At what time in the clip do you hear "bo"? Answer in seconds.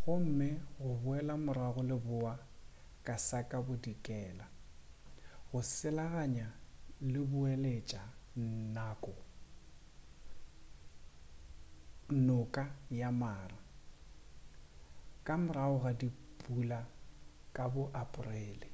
17.72-17.82